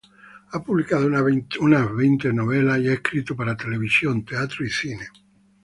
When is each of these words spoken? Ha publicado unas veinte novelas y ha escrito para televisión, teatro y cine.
Ha 0.49 0.59
publicado 0.63 1.05
unas 1.05 1.93
veinte 1.93 2.33
novelas 2.33 2.79
y 2.79 2.87
ha 2.89 2.93
escrito 2.93 3.35
para 3.35 3.55
televisión, 3.55 4.25
teatro 4.25 4.65
y 4.65 4.69
cine. 4.71 5.07